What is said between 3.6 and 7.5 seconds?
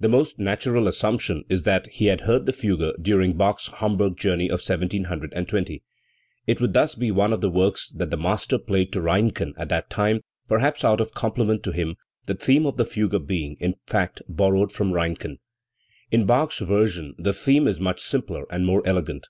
Hamburg journey of 1720. It would thus be one of the